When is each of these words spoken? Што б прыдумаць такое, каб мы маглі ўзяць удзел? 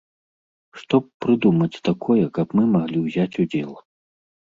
Што 0.79 0.95
б 1.03 1.27
прыдумаць 1.27 1.81
такое, 1.91 2.19
каб 2.41 2.47
мы 2.59 2.63
маглі 2.75 2.97
ўзяць 3.07 3.33
удзел? 3.47 3.71